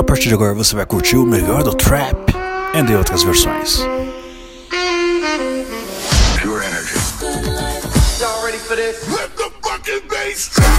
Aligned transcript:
A 0.00 0.02
partir 0.02 0.28
de 0.28 0.34
agora 0.34 0.54
você 0.54 0.74
vai 0.74 0.86
curtir 0.86 1.18
o 1.18 1.26
melhor 1.26 1.62
do 1.62 1.74
trap 1.74 2.16
e 2.72 2.82
de 2.82 2.94
outras 2.94 3.22
versões. 3.22 3.80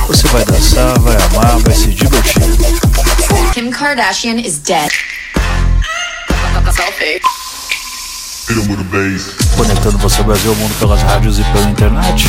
Você 0.08 0.28
vai 0.28 0.44
dançar, 0.46 1.00
vai 1.02 1.16
amar, 1.16 1.60
vai 1.60 1.76
se 1.76 1.90
divertir. 1.90 2.42
Kim 3.54 3.70
Kardashian 3.70 4.40
is 4.40 4.58
dead. 4.58 4.92
Conectando 9.56 10.00
você 10.00 10.18
ao 10.18 10.24
Brasil 10.26 10.50
ao 10.50 10.58
mundo 10.58 10.80
pelas 10.80 11.02
rádios 11.04 11.38
e 11.38 11.44
pela 11.44 11.70
internet. 11.70 12.26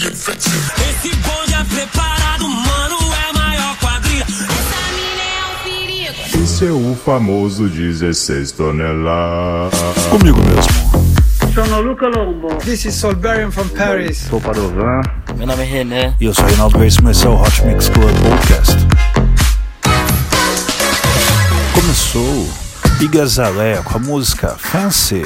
Esse 0.00 1.08
bonde 1.16 1.54
é 1.54 1.64
preparado, 1.64 2.48
mano, 2.48 2.98
é 3.28 3.32
maior 3.36 3.76
quadrilha. 3.78 4.22
Essa 4.22 4.92
mina 4.94 5.24
é 5.24 5.44
um 5.50 5.58
perigo. 5.64 6.44
Esse 6.44 6.66
é 6.66 6.70
o 6.70 6.96
famoso 7.04 7.68
16 7.68 8.52
toneladas. 8.52 10.06
Comigo 10.08 10.38
mesmo. 10.38 11.52
Sono 11.52 11.80
Luca 11.80 12.06
Lombo. 12.06 12.46
This 12.58 12.84
is 12.84 12.94
Solberian 12.94 13.50
from 13.50 13.68
Paris. 13.70 14.18
Sou 14.30 14.40
Padovan. 14.40 15.00
Meu 15.36 15.48
nome 15.48 15.64
é 15.64 15.66
René. 15.66 16.14
E 16.20 16.26
eu 16.26 16.32
sou 16.32 16.44
Reinaldo 16.44 16.78
Grace, 16.78 16.98
esse 17.10 17.26
é 17.26 17.28
o 17.28 17.34
Hot 17.34 17.64
Mix 17.64 17.88
Club 17.88 18.14
Podcast. 18.22 18.76
Começou 21.74 22.48
Igazalé 23.00 23.82
com 23.82 23.96
a 23.96 24.00
música 24.00 24.54
Fancy. 24.56 25.24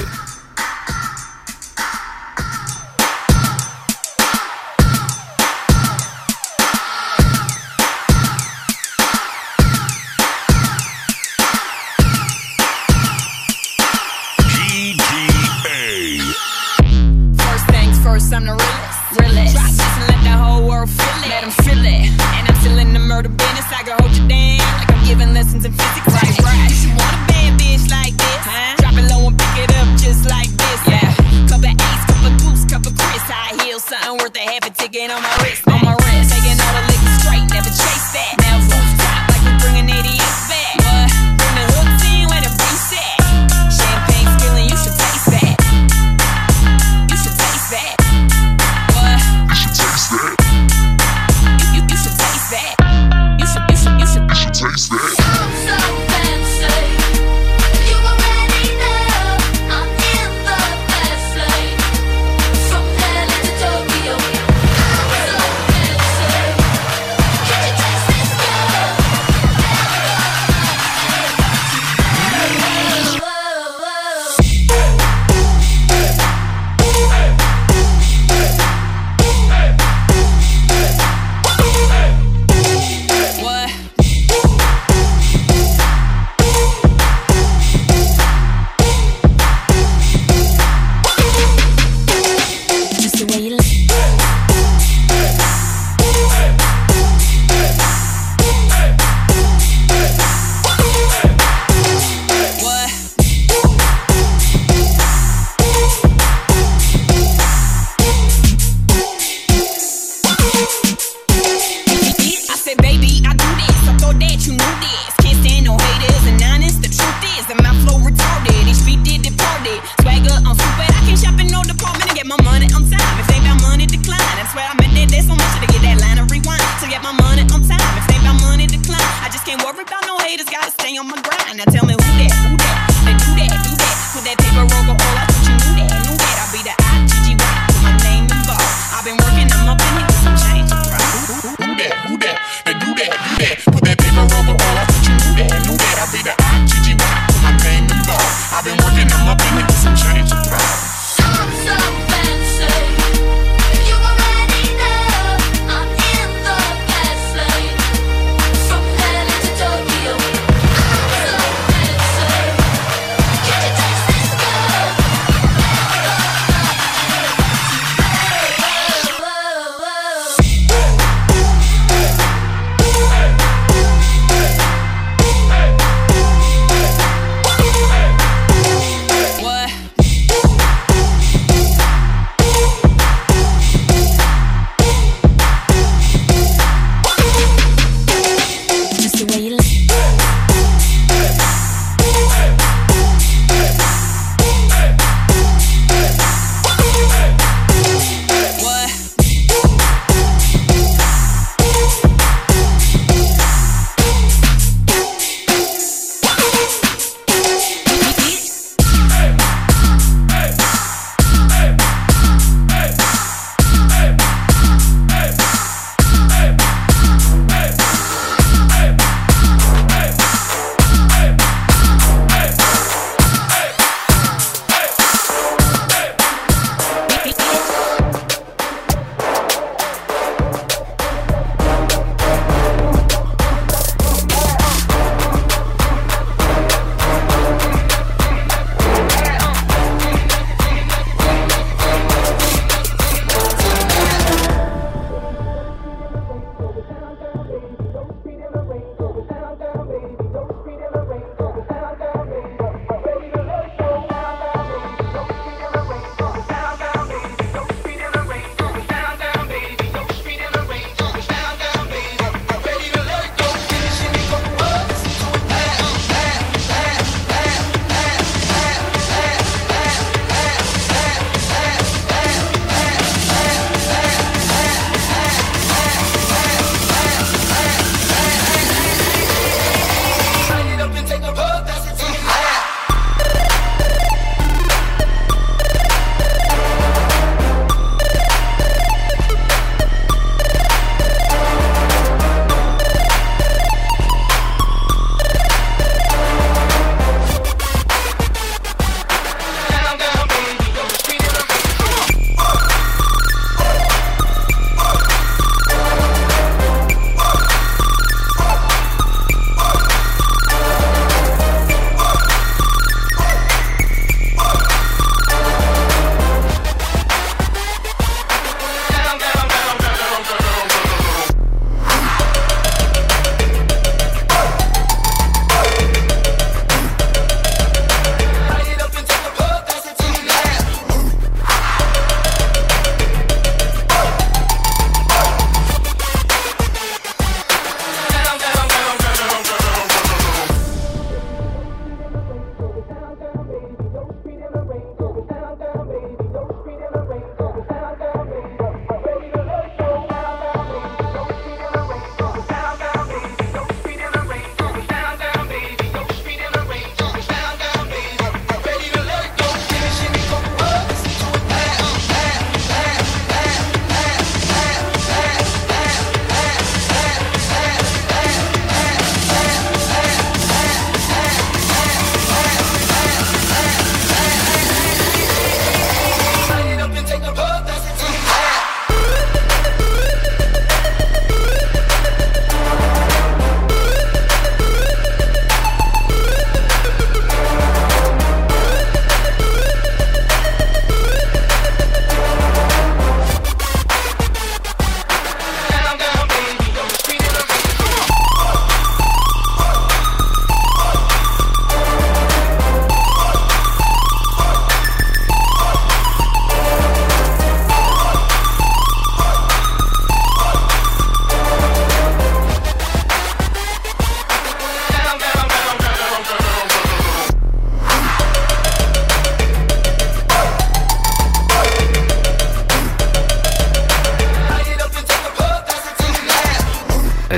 just 130.42 130.52
gotta 130.52 130.70
stay 130.72 130.96
on 130.98 131.06
my 131.06 131.20
grind. 131.22 131.58
Now 131.58 131.64
tell 131.64 131.86
me 131.86 131.92
who 131.92 131.98
that, 132.18 132.32
who 132.50 132.56
that, 132.56 132.90
that 133.04 133.16
do 133.22 133.30
that, 133.38 133.62
do 133.62 133.72
that. 133.78 133.94
Put 134.12 134.24
that 134.24 134.38
paper 134.38 134.66
over 134.74 134.90
all 134.90 135.16
I 135.18 135.31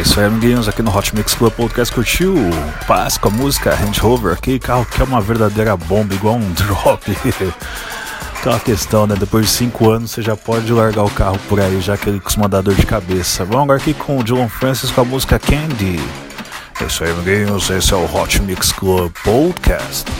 isso 0.00 0.18
aí, 0.18 0.26
amiguinhos, 0.26 0.66
aqui 0.68 0.82
no 0.82 0.92
Hot 0.92 1.14
Mix 1.14 1.34
Club 1.34 1.52
Podcast 1.52 1.94
curtiu 1.94 2.34
Paz 2.84 3.16
com 3.16 3.28
a 3.28 3.30
música 3.30 3.72
Range 3.72 4.00
Rover, 4.00 4.32
aquele 4.32 4.58
carro 4.58 4.84
que 4.84 5.00
é 5.00 5.04
uma 5.04 5.20
verdadeira 5.20 5.76
bomba, 5.76 6.12
igual 6.12 6.34
um 6.34 6.50
drop. 6.52 7.16
Aquela 8.36 8.58
questão, 8.58 9.06
né? 9.06 9.14
Depois 9.14 9.46
de 9.46 9.52
5 9.52 9.90
anos 9.90 10.10
você 10.10 10.20
já 10.20 10.36
pode 10.36 10.72
largar 10.72 11.04
o 11.04 11.10
carro 11.10 11.38
por 11.48 11.60
aí, 11.60 11.80
já 11.80 11.96
que 11.96 12.08
ele 12.08 12.18
costuma 12.18 12.48
dar 12.48 12.60
dor 12.60 12.74
de 12.74 12.84
cabeça. 12.84 13.44
Vamos 13.44 13.62
agora 13.62 13.78
aqui 13.78 13.94
com 13.94 14.18
o 14.18 14.24
Dylan 14.24 14.48
Francis 14.48 14.90
com 14.90 15.02
a 15.02 15.04
música 15.04 15.38
Candy. 15.38 16.00
É 16.80 16.84
isso 16.86 17.04
aí, 17.04 17.12
amiguinhos, 17.12 17.70
esse 17.70 17.94
é 17.94 17.96
o 17.96 18.04
Hot 18.04 18.42
Mix 18.42 18.72
Club 18.72 19.12
Podcast. 19.22 20.10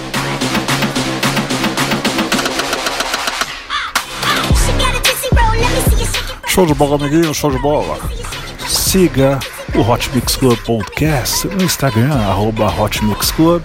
Show 6.46 6.64
de 6.64 6.74
bola, 6.74 6.94
amiguinho, 6.94 7.34
show 7.34 7.50
de 7.50 7.58
bola. 7.58 7.98
Siga 8.68 9.40
o 9.76 9.80
Hot 9.80 10.08
Mix 10.14 10.36
Club 10.36 10.58
Podcast 10.60 11.48
no 11.48 11.64
Instagram, 11.64 12.14
arroba 12.14 12.66
Hot 12.66 13.04
Mix 13.04 13.30
Club. 13.32 13.62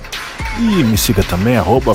E 0.58 0.84
me 0.84 0.98
siga 0.98 1.24
também, 1.24 1.56
arroba 1.56 1.94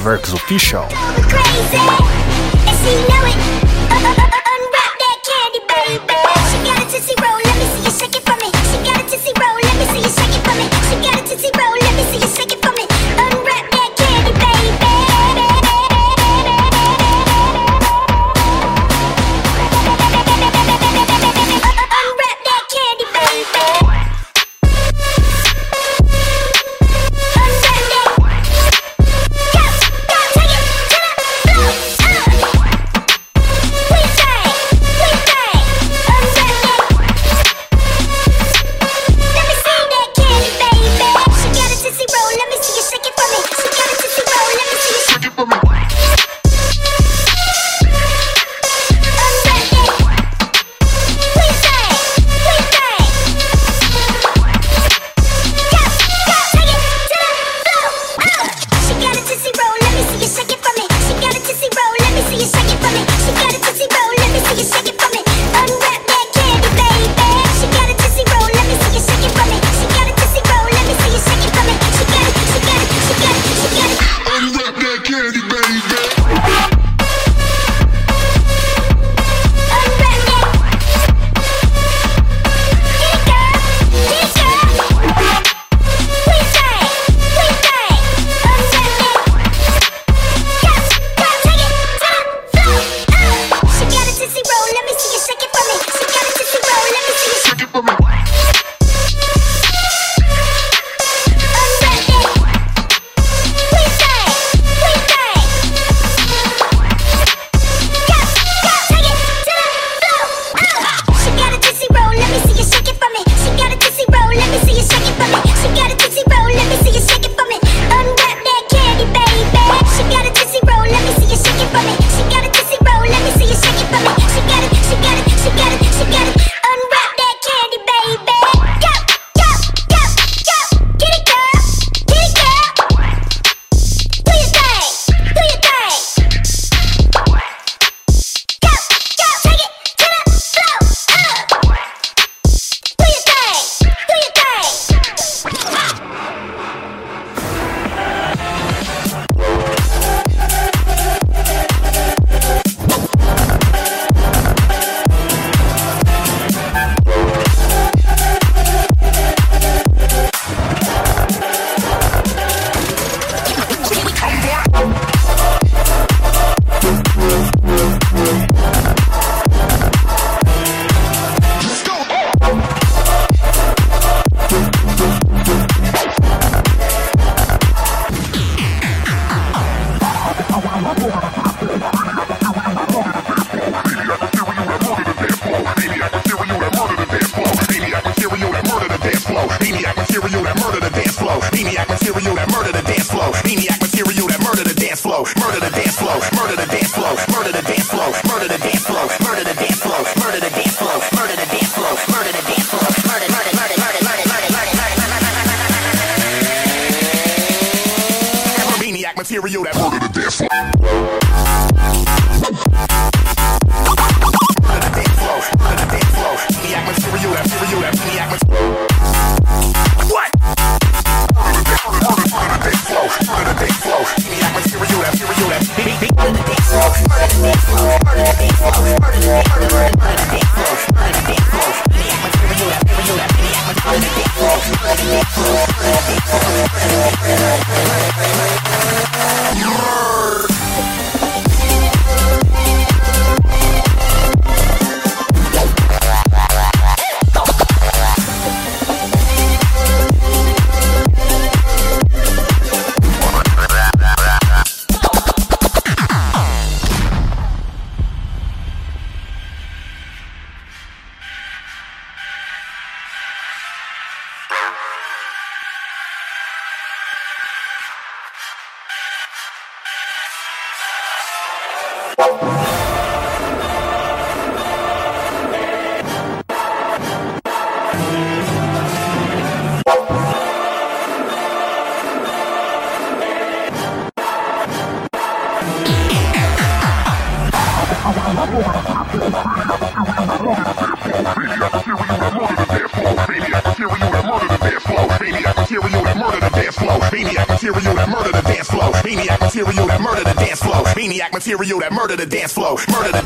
material 301.45 301.79
that 301.81 301.93
murder 301.93 302.17
the 302.17 302.25
dance 302.25 302.55
flow, 302.55 302.77
murder 302.91 303.13
the 303.13 303.24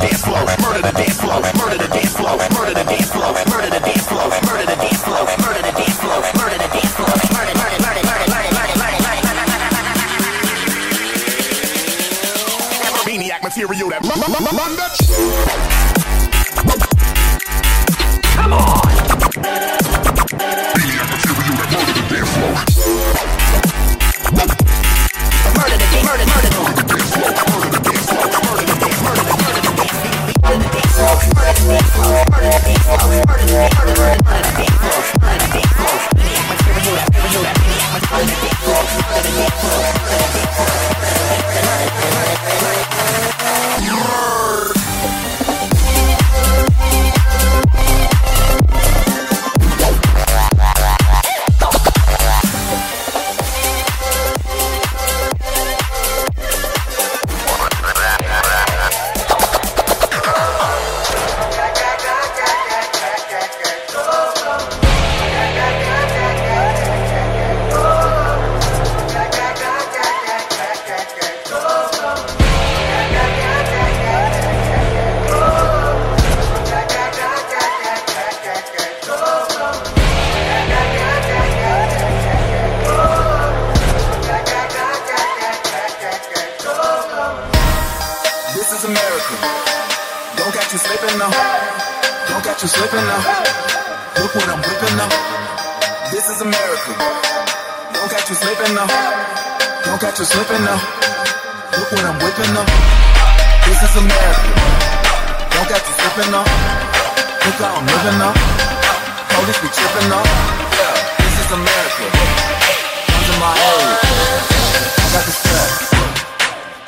tripping 108.08 108.24
up. 108.24 108.36
Police 109.36 109.60
be 109.60 109.68
tripping 109.68 110.12
up. 110.12 110.24
This 111.20 111.34
is 111.44 111.52
America. 111.52 112.04
Come 113.12 113.24
in 113.28 113.36
my 113.36 113.52
area. 113.52 113.96
I 114.96 115.08
got 115.12 115.24
the 115.28 115.32
strap. 115.36 115.70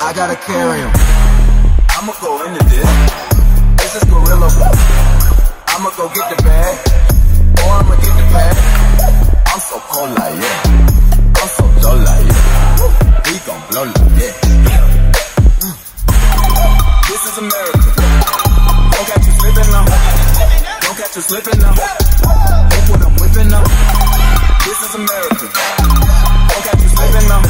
I 0.01 0.13
gotta 0.13 0.35
carry 0.35 0.81
him. 0.81 0.91
I'ma 1.93 2.13
go 2.21 2.43
into 2.45 2.63
this. 2.65 2.89
This 3.77 3.95
is 3.97 4.03
gorilla. 4.09 4.49
I'ma 5.67 5.89
go 5.95 6.09
get 6.09 6.25
the 6.33 6.41
bag. 6.41 6.73
Or 7.61 7.69
I'ma 7.69 7.95
get 8.01 8.13
the 8.17 8.25
pad. 8.33 8.57
I'm 9.45 9.59
so 9.59 9.77
cold 9.89 10.09
like 10.17 10.35
yeah. 10.41 11.37
I'm 11.37 11.47
so 11.47 11.63
dull 11.81 11.97
like 11.97 12.25
yeah. 12.25 13.21
We 13.29 13.37
gon' 13.45 13.61
blow 13.69 13.83
like 13.85 14.21
yeah. 14.21 14.40
slipping 21.31 21.63
up. 21.63 21.77
Look 21.77 22.85
what 22.91 23.01
I'm 23.07 23.15
whipping 23.15 23.53
up. 23.53 23.63
This 24.67 24.79
is 24.83 24.95
America. 24.95 25.47
Don't 25.47 26.63
catch 26.67 26.81
you 26.83 26.89
slipping 26.91 27.31
up. 27.31 27.43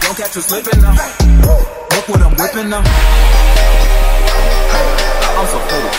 Don't 0.00 0.16
catch 0.16 0.36
you 0.36 0.42
slipping 0.42 0.84
up. 0.84 0.94
Look 1.90 2.08
what 2.08 2.22
I'm 2.22 2.34
whipping 2.38 2.72
up. 2.72 2.86
I'm 5.38 5.46
so 5.50 5.58
pretty. 5.66 5.90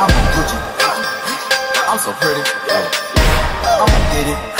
I'm 0.00 0.08
a 0.08 0.20
Gucci. 0.32 0.58
I'm 1.90 1.98
so 1.98 2.12
pretty. 2.14 2.42
I'ma 3.76 3.98
get 4.12 4.26
it. 4.26 4.57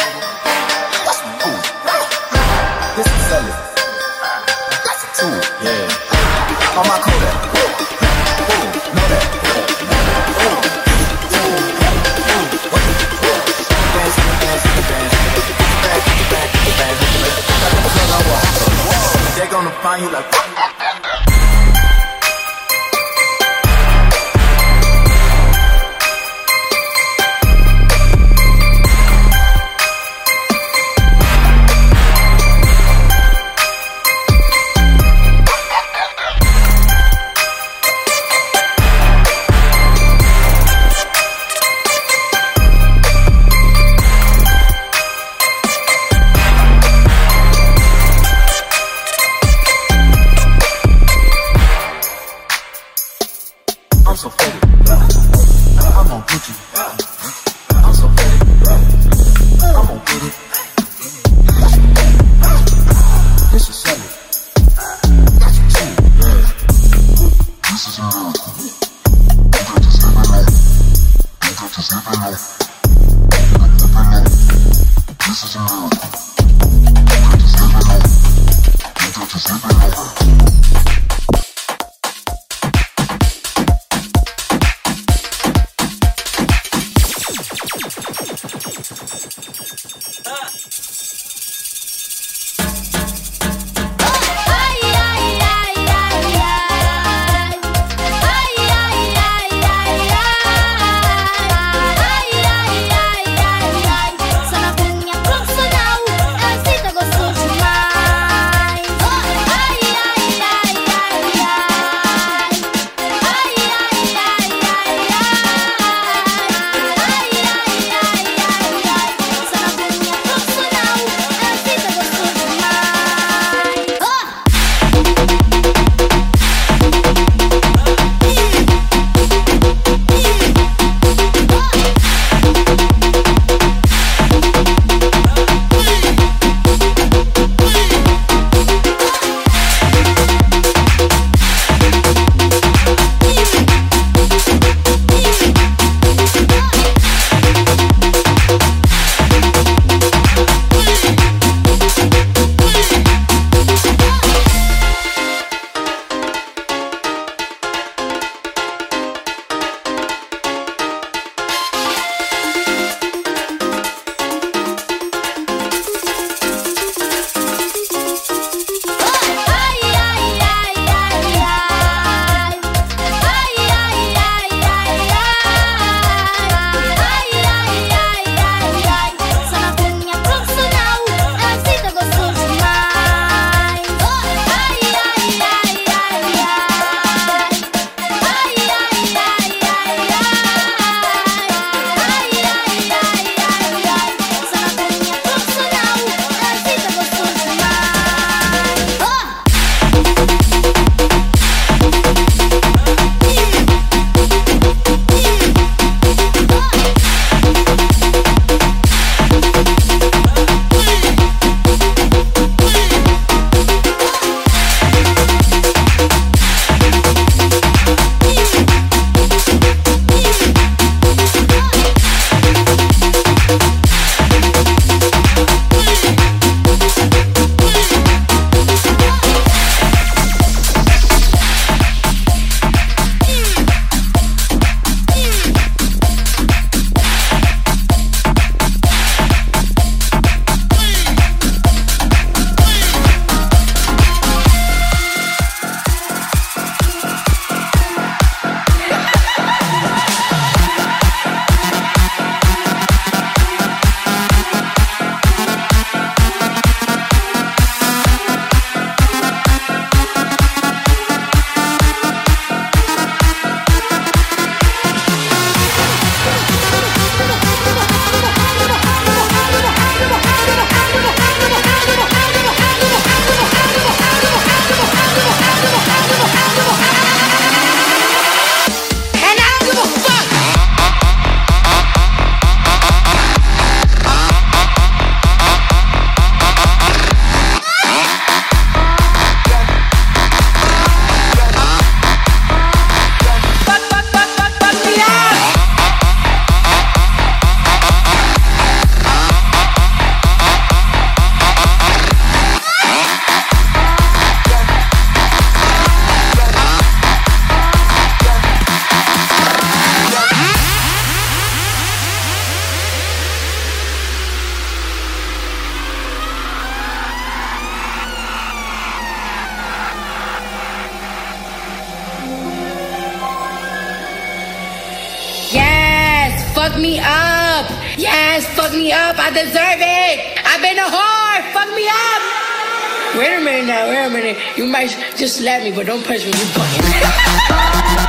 You 334.58 334.66
might 334.66 334.90
just 335.16 335.36
slap 335.36 335.62
me, 335.62 335.70
but 335.70 335.86
don't 335.86 336.04
punch 336.04 336.24
me, 336.26 336.32
you 336.32 336.44
bugging. 336.52 338.07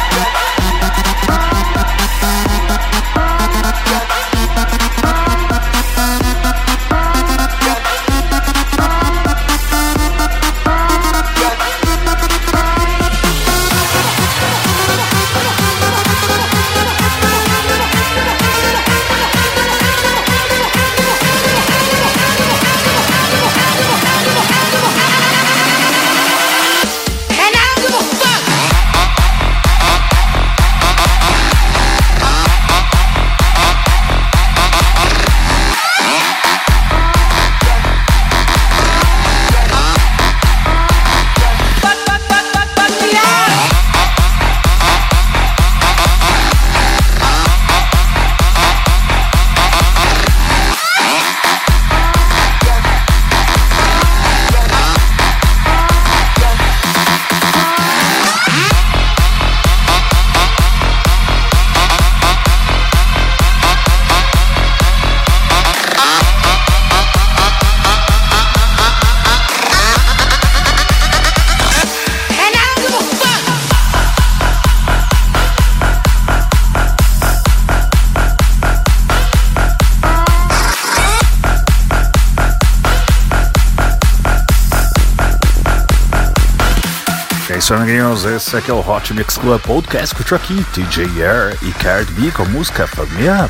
amigos, 88.20 88.26
esse 88.26 88.58
aqui 88.58 88.72
é 88.72 88.74
o 88.74 88.80
Hot 88.80 89.14
Mix 89.14 89.38
Club 89.38 89.62
Podcast 89.62 90.16
com 90.16 90.36
aqui, 90.36 90.64
TJ 90.74 91.24
Air 91.24 91.58
e 91.62 91.72
Card 91.74 92.12
B 92.14 92.32
com 92.32 92.44
a 92.44 92.46
música 92.46 92.88
Família. 92.88 93.50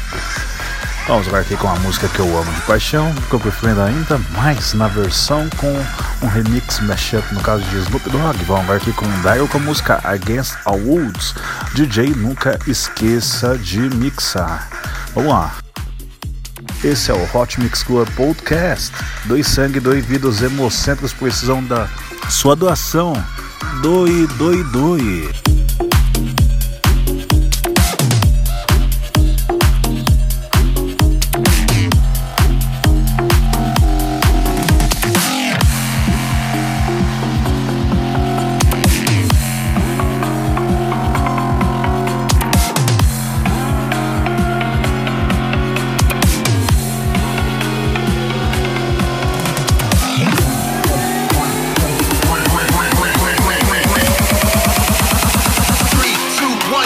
Vamos 1.08 1.28
agora 1.28 1.42
aqui 1.42 1.56
com 1.56 1.68
uma 1.68 1.80
música 1.80 2.08
que 2.08 2.20
eu 2.20 2.38
amo 2.38 2.52
de 2.54 2.62
paixão, 2.62 3.14
que 3.30 3.34
eu 3.34 3.40
prefiro 3.40 3.82
ainda 3.82 4.20
mais 4.34 4.74
na 4.74 4.88
versão 4.88 5.50
com 5.58 5.74
um 6.22 6.28
remix 6.28 6.80
mashup 6.82 7.34
no 7.34 7.42
caso 7.42 7.64
de 7.64 7.78
Snoop 7.78 8.10
Dogg. 8.10 8.44
Vamos 8.46 8.64
agora 8.64 8.78
aqui 8.78 8.92
com 8.94 9.06
o 9.06 9.34
Dio 9.34 9.48
com 9.48 9.58
a 9.58 9.62
música 9.62 10.02
Against 10.04 10.56
All 10.66 10.80
Woods. 10.80 11.34
DJ 11.74 12.10
nunca 12.10 12.60
esqueça 12.68 13.58
de 13.58 13.80
mixar. 13.96 14.70
Vamos 15.16 15.32
lá. 15.32 15.56
Esse 16.84 17.12
é 17.12 17.14
o 17.14 17.38
Hot 17.38 17.60
Mix 17.60 17.82
Club 17.84 18.08
Podcast. 18.12 18.94
Dois 19.26 19.48
sangue, 19.48 19.80
dois 19.80 20.06
vidas, 20.06 20.42
hemocentros 20.42 21.14
precisam 21.14 21.64
da 21.64 21.88
sua 22.30 22.56
doação 22.56 23.14
doi, 23.82 24.28
doi, 24.38 24.64
doi. 24.72 25.59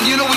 you 0.06 0.18
know 0.18 0.33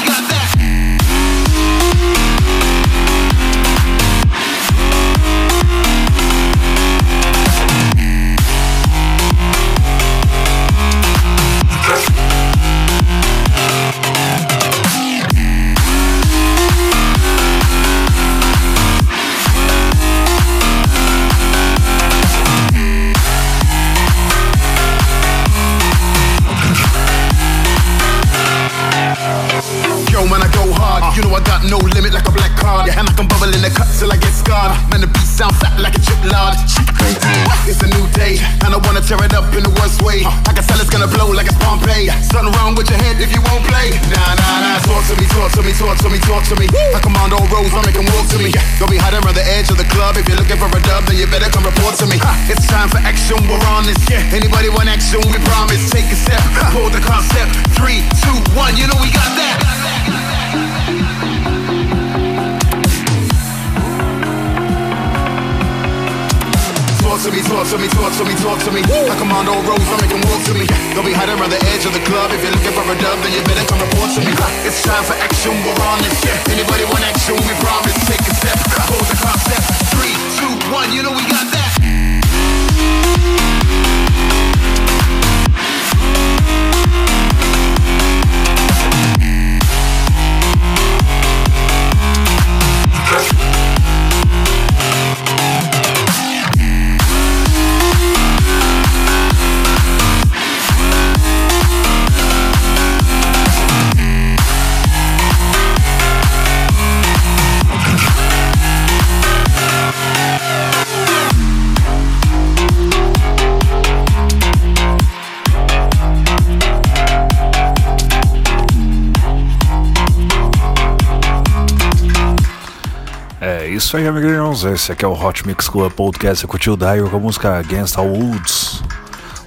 isso 123.86 123.96
aí, 123.96 124.08
amiguinhos. 124.08 124.64
Esse 124.64 124.90
aqui 124.90 125.04
é 125.04 125.08
o 125.08 125.12
Hot 125.12 125.46
Mix 125.46 125.68
Club 125.68 125.92
Podcast. 125.92 126.42
Eu 126.42 126.48
curti 126.48 126.68
o 126.68 126.76
Dio 126.76 127.08
com 127.08 127.18
a 127.18 127.20
música 127.20 127.56
Against 127.56 127.94
the 127.94 128.00
Woods. 128.00 128.82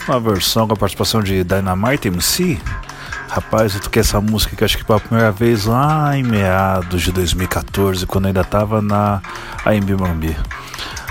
Uma 0.08 0.18
versão 0.18 0.66
com 0.66 0.74
a 0.76 0.78
participação 0.78 1.22
de 1.22 1.44
Dynamite 1.44 2.08
MC. 2.08 2.58
Rapaz, 3.28 3.76
eu 3.76 3.82
toquei 3.82 4.00
essa 4.00 4.22
música 4.22 4.56
que 4.56 4.64
acho 4.64 4.78
que 4.78 4.86
pela 4.86 4.98
primeira 4.98 5.30
vez 5.30 5.66
lá 5.66 6.18
em 6.18 6.24
meados 6.24 7.02
de 7.02 7.12
2014, 7.12 8.06
quando 8.06 8.28
ainda 8.28 8.46
tava 8.46 8.82
na 8.82 9.22
AMB 9.66 10.00
Mambi. 10.00 10.38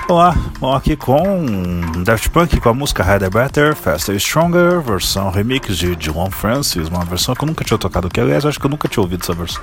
Olá, 0.09 0.35
vamos 0.59 0.79
aqui 0.79 0.97
com 0.97 2.03
Daft 2.05 2.31
Punk 2.31 2.59
com 2.59 2.69
a 2.71 2.75
música 2.75 3.03
Harder 3.03 3.31
Better, 3.31 3.77
Faster 3.77 4.19
Stronger, 4.19 4.81
versão 4.81 5.31
remix 5.31 5.77
de 5.77 5.95
John 5.97 6.31
Francis, 6.31 6.88
uma 6.88 7.05
versão 7.05 7.35
que 7.35 7.45
eu 7.45 7.47
nunca 7.47 7.62
tinha 7.62 7.77
tocado 7.77 8.07
aqui, 8.07 8.23
aliás, 8.23 8.47
acho 8.47 8.59
que 8.59 8.64
eu 8.64 8.71
nunca 8.71 8.88
tinha 8.88 9.03
ouvido 9.03 9.23
essa 9.23 9.35
versão. 9.35 9.62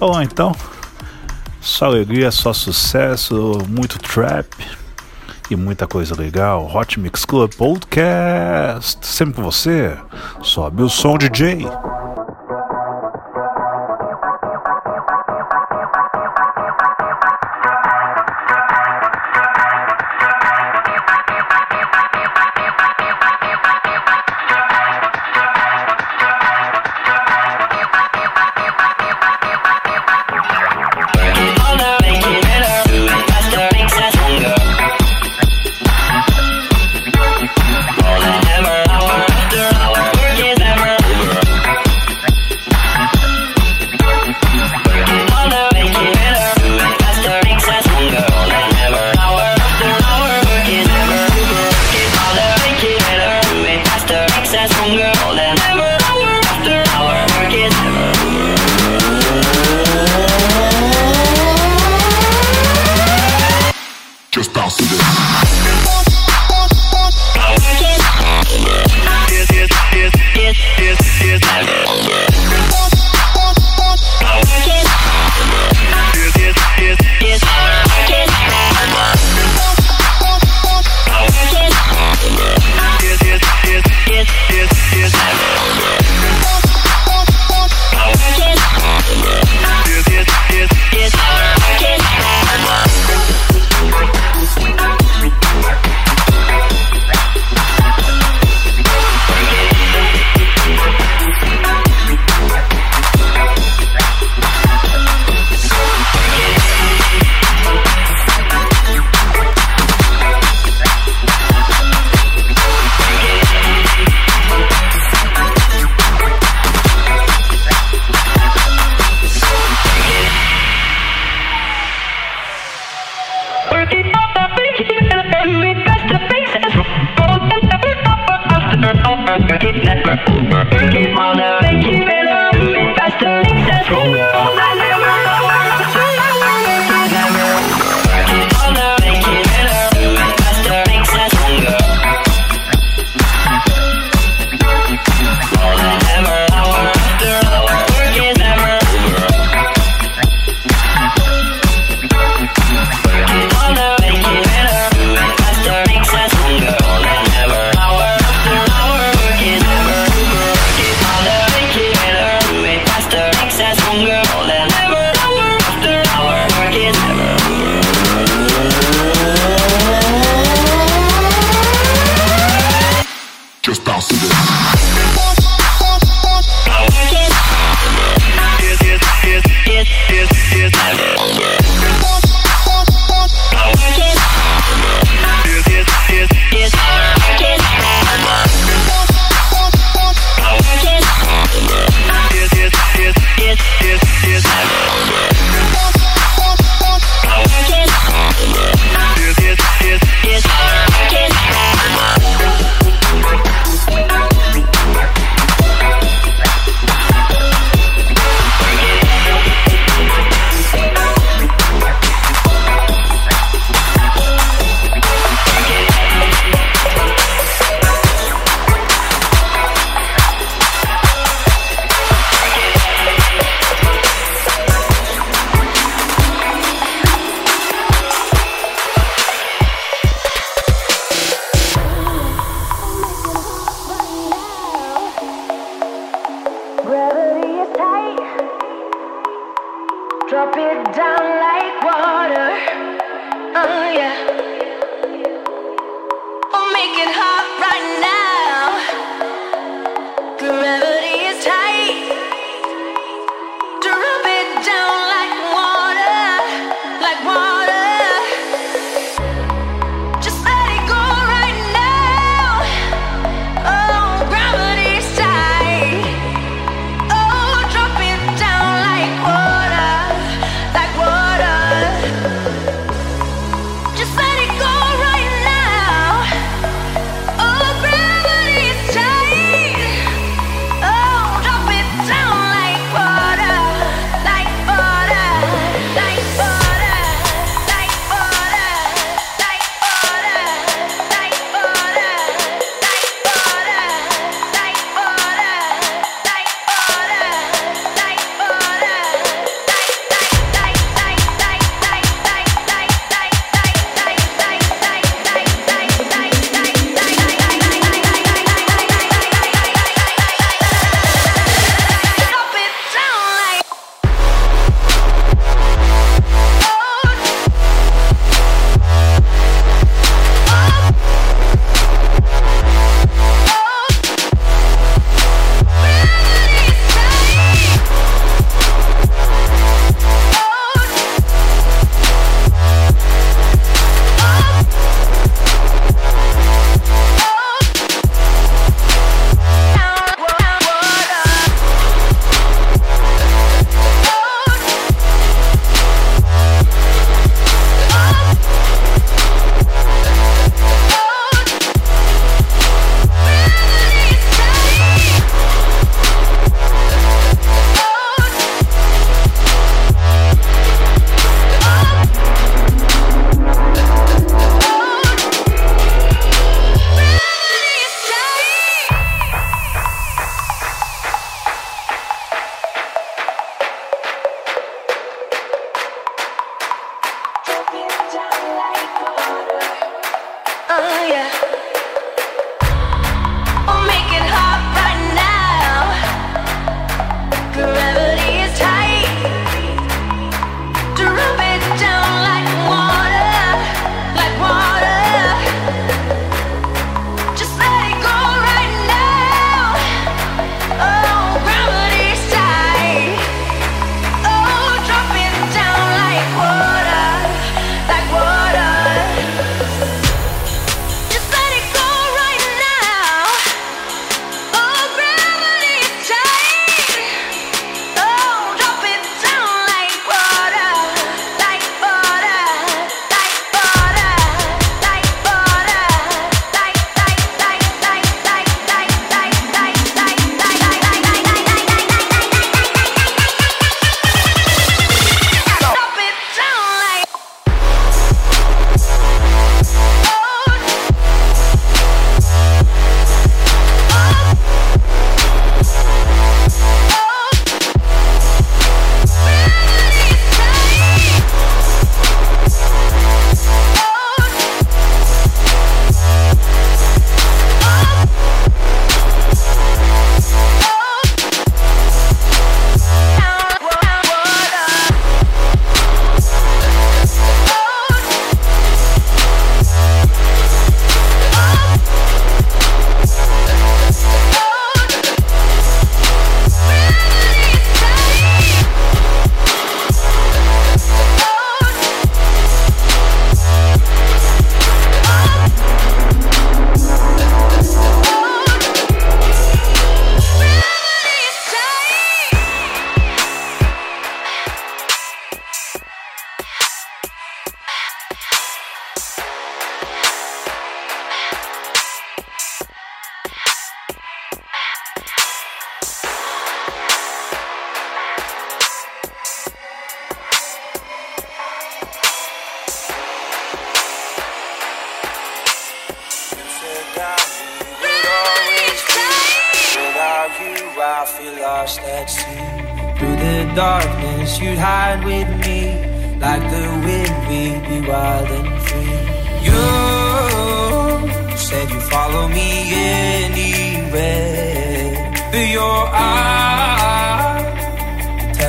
Olá 0.00 0.24
então 0.24 0.56
só 1.60 1.86
alegria, 1.86 2.30
só 2.30 2.52
sucesso, 2.52 3.58
muito 3.68 3.98
trap 3.98 4.48
e 5.50 5.56
muita 5.56 5.86
coisa 5.86 6.14
legal. 6.14 6.70
Hot 6.74 6.98
Mix 6.98 7.24
Club 7.24 7.52
Podcast, 7.54 9.06
sempre 9.06 9.34
com 9.34 9.42
você, 9.42 9.96
sobe 10.42 10.82
o 10.82 10.88
som 10.88 11.16
DJ. 11.16 11.66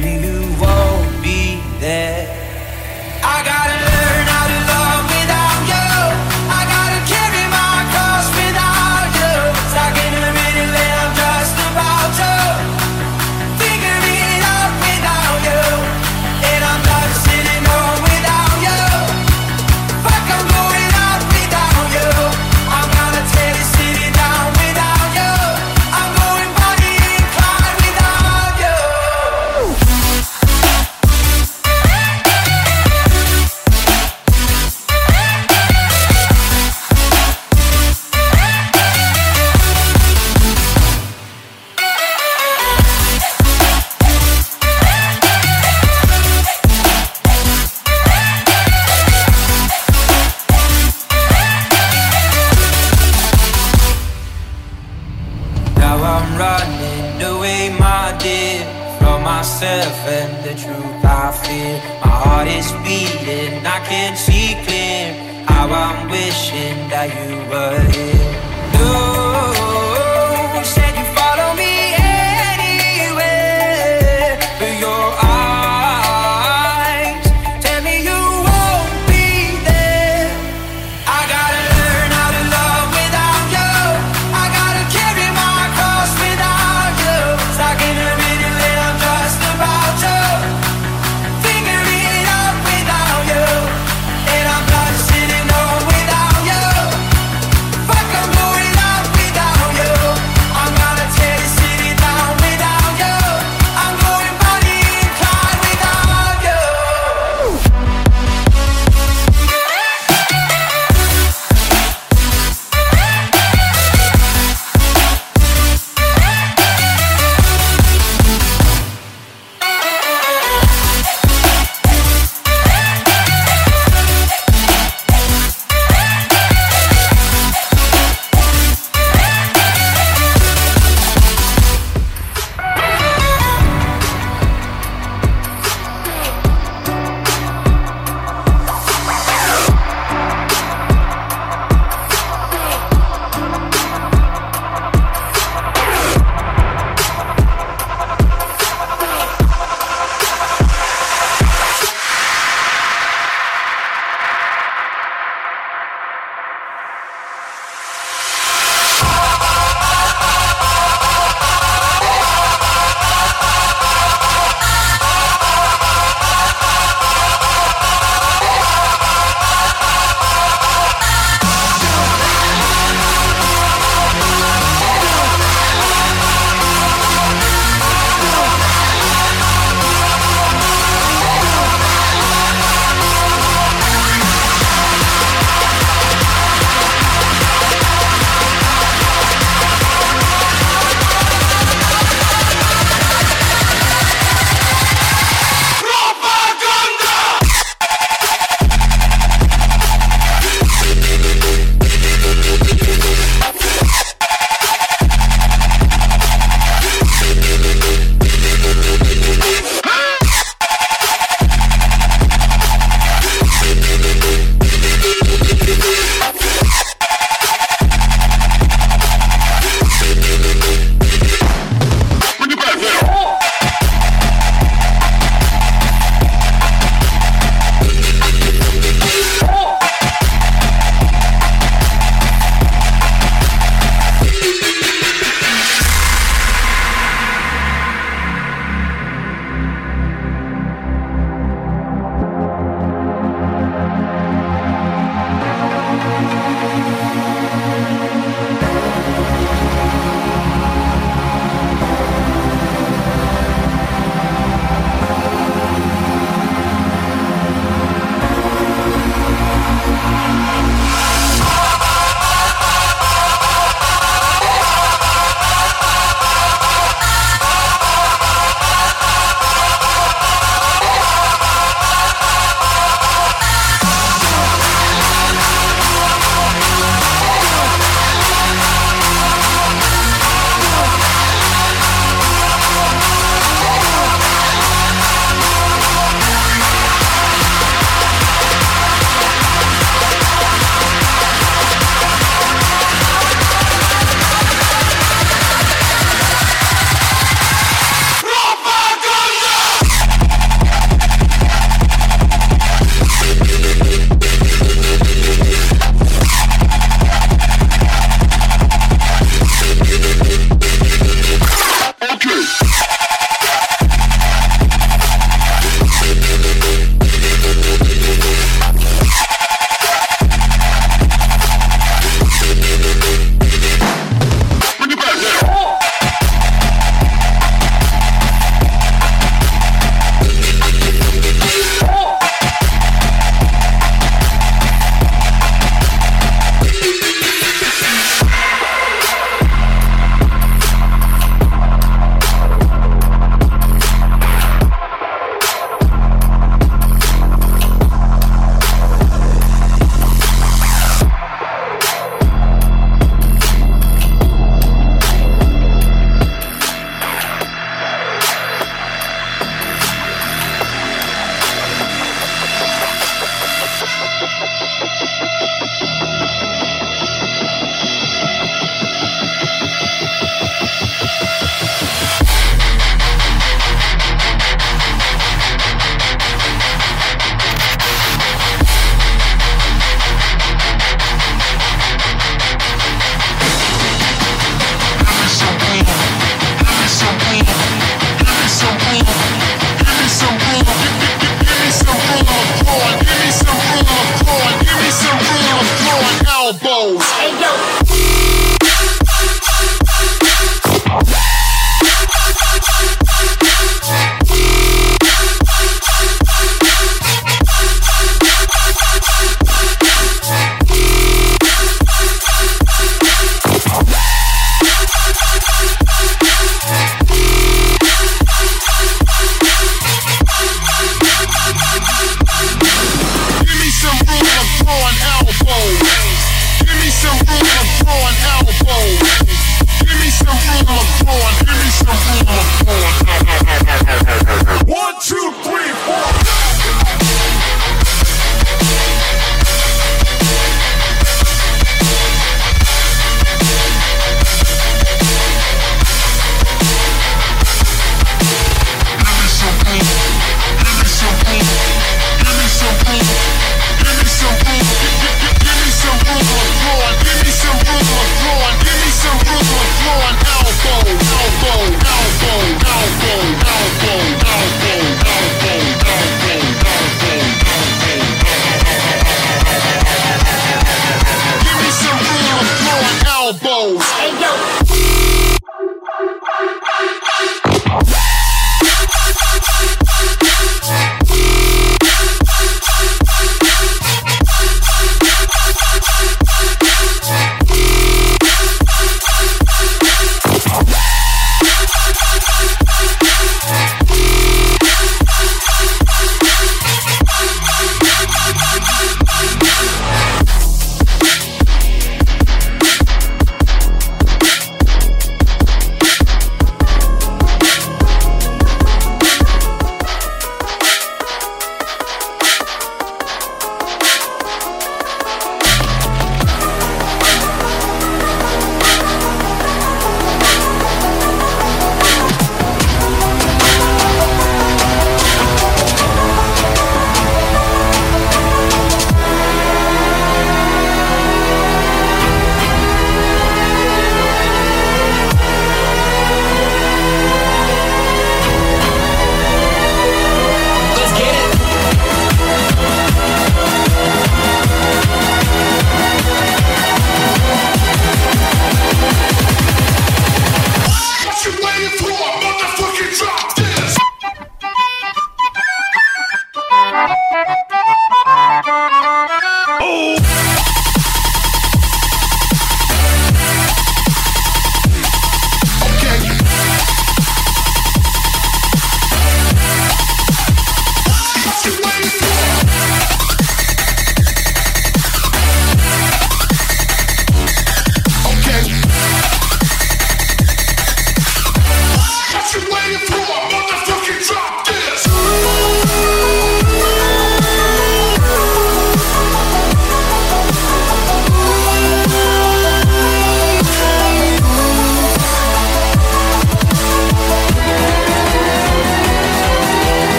Tell 0.00 0.08
me 0.12 0.26
you 0.26 0.39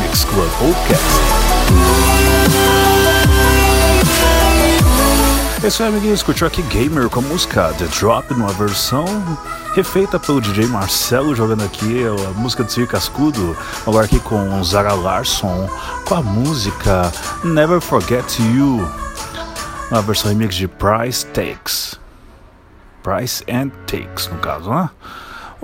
Mix 0.00 0.24
Club 0.24 0.50
Podcast. 0.58 1.04
É 5.62 5.68
isso 5.68 5.82
aí, 5.82 5.88
amiguinhos. 5.88 6.22
Curtiu 6.22 6.46
aqui 6.46 6.62
Gamer 6.62 7.08
com 7.08 7.20
a 7.20 7.22
música 7.22 7.72
The 7.78 7.86
Drop, 7.86 8.32
numa 8.34 8.52
versão 8.52 9.04
refeita 9.74 10.18
pelo 10.20 10.40
DJ 10.40 10.66
Marcelo, 10.66 11.34
jogando 11.34 11.64
aqui 11.64 12.02
a 12.04 12.38
música 12.38 12.62
de 12.62 12.72
Sir 12.72 12.86
Cascudo. 12.86 13.56
Agora 13.86 14.04
aqui 14.04 14.20
com 14.20 14.62
Zara 14.62 14.92
Larson, 14.92 15.68
com 16.06 16.14
a 16.14 16.22
música 16.22 17.10
Never 17.42 17.80
Forget 17.80 18.38
You, 18.40 18.86
uma 19.90 20.02
versão 20.02 20.30
remix 20.30 20.54
de 20.54 20.68
Price 20.68 21.24
Takes. 21.26 21.98
Price 23.02 23.42
and 23.48 23.70
Takes, 23.86 24.28
no 24.28 24.38
caso, 24.38 24.70
né? 24.70 24.90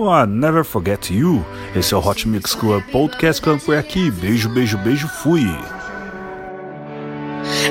Oh, 0.03 0.07
I'll 0.07 0.25
Never 0.25 0.63
Forget 0.63 1.11
You. 1.11 1.45
Esse 1.75 1.93
é 1.93 1.97
o 1.97 1.99
Hot 1.99 2.27
Mix 2.27 2.55
Club 2.55 2.81
Podcast 2.91 3.39
ficando 3.39 3.61
por 3.63 3.77
aqui. 3.77 4.09
Beijo, 4.09 4.49
beijo, 4.49 4.75
beijo, 4.79 5.07
fui. 5.07 5.45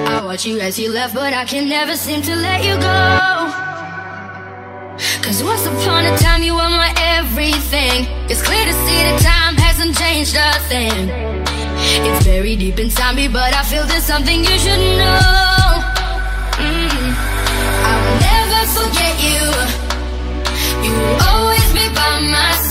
I 0.07 0.25
watch 0.25 0.47
you 0.47 0.61
as 0.61 0.79
you 0.79 0.93
left, 0.93 1.13
but 1.13 1.35
I 1.35 1.45
can 1.45 1.69
never 1.69 1.97
seem 1.97 2.23
to 2.23 2.37
let 2.37 2.63
you 2.65 2.77
go. 2.77 3.51
Cause 5.25 5.43
once 5.43 5.67
upon 5.67 6.07
a 6.07 6.17
time 6.19 6.45
you 6.45 6.55
were 6.55 6.71
my 6.71 6.95
everything. 7.19 8.07
It's 8.29 8.43
clear 8.43 8.65
to 8.65 8.75
see 8.87 9.03
that 9.03 9.19
time 9.21 9.57
hasn't 9.57 9.99
changed 9.99 10.37
a 10.37 10.53
thing. 10.69 11.11
It's 12.07 12.25
very 12.25 12.55
deep 12.55 12.79
inside 12.79 13.17
me, 13.17 13.27
but 13.27 13.53
I 13.53 13.65
feel 13.65 13.85
there's 13.87 14.05
something 14.05 14.39
you 14.45 14.57
should 14.57 14.79
know. 14.79 15.83
Mm. 16.63 17.11
I 17.83 17.95
will 17.99 18.19
never 18.23 18.67
forget 18.71 19.19
you. 19.19 19.91
You 20.87 20.95
always 21.27 21.50
by 22.01 22.21
myself. 22.21 22.70